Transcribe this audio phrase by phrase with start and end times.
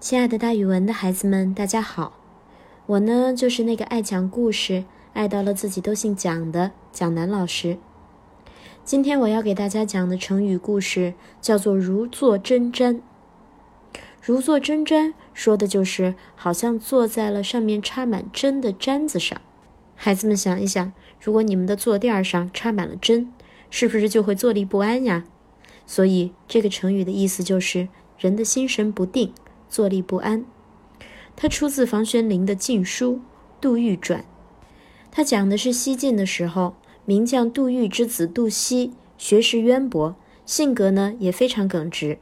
[0.00, 2.12] 亲爱的，大语文的孩子们，大家好！
[2.86, 7.78] 我呢，就是那个爱讲故事、爱到了自己都姓蒋的蒋楠老师。
[8.84, 13.00] 今天我要给大家讲的成语故事叫做“如坐针毡”。
[14.22, 19.40] 如坐针毡，说的就是好像坐在了上面插满针的毡子上。
[19.96, 23.32] 孩子们想一想，如果你们的坐垫上插满了针，
[23.68, 25.24] 是不是就会坐立不安呀？
[25.84, 29.34] 所以这个成语的意思就是人的心神不定。
[29.68, 30.44] 坐立不安。
[31.36, 33.14] 它出自房玄龄的《晋书·
[33.60, 34.20] 杜预传》，
[35.10, 42.18] 它讲的是西晋的时候，名将杜预之子杜熙，学识渊博，性格呢也非常耿直，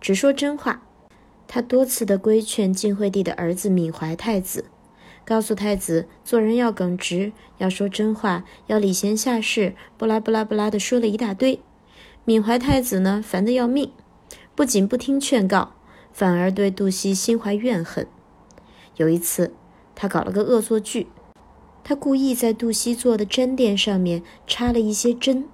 [0.00, 0.82] 只说真话。
[1.46, 4.66] 他多次的规劝晋惠帝的儿子闵怀太子，
[5.24, 11.60] 告诉太子做人要耿直，要说真话，要礼贤下士，不拉不拉不拉的说了一大堆。
[12.26, 13.90] 闵怀太子呢烦得要命，
[14.54, 15.72] 不仅不听劝告。
[16.12, 18.06] 反而对杜西心怀怨恨。
[18.96, 19.54] 有一次，
[19.94, 21.06] 他搞了个恶作剧，
[21.84, 25.48] 他故意在杜西做的毡垫上面插了一些针。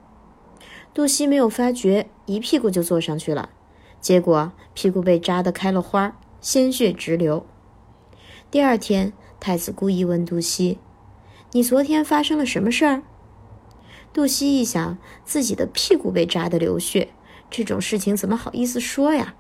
[0.93, 3.51] 杜西没有发觉，一屁股就坐上去了，
[4.01, 7.45] 结果屁股被扎得开了花，鲜血直流。
[8.51, 10.79] 第二天，太子故意问杜西
[11.53, 13.03] ：“你昨天发生了什么事儿？”
[14.15, 17.09] 杜西一想，自己的屁股被扎得流血，
[17.51, 19.35] 这种事情怎么好意思说呀？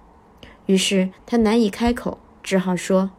[0.66, 3.10] 于是他难以开口，只好说：“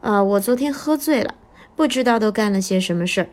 [0.00, 1.34] 啊，我昨天喝醉了，
[1.74, 3.28] 不知道都干了些什么事儿。”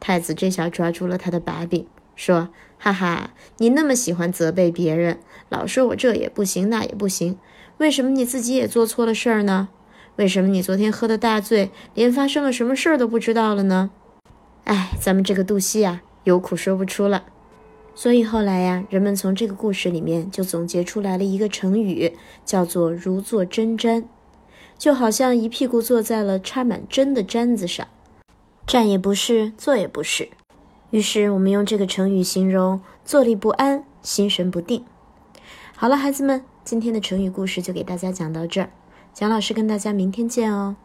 [0.00, 7.38] 太子这下抓住了他的把柄，说：“哈哈，你那么喜欢责备别人，老说我这也不行那也不行，
[7.78, 9.68] 为什么你自己也做错了事儿呢？
[10.16, 13.90] 为什么你昨天喝的大醉，连发生了什么事儿都不知道了呢？
[14.64, 17.24] 哎，咱们这个杜希啊，有苦说不出了。”
[18.00, 24.04] 所以后来呀，人们从这个故事里面就总结出来了一个成语，叫做“如坐针毡”，
[24.78, 27.86] 就好像一屁股坐在了插满针的毡子上，
[28.66, 30.30] 站也不是，坐也不是。
[30.88, 34.82] 于是我们用这个成语形容坐立不安、心神不定。
[35.76, 38.70] 好了，孩子们，今天的成语故事就给大家讲到这儿，
[39.12, 40.76] 蒋老师跟大家明天见哦。